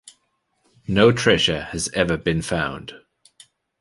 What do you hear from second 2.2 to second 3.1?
found.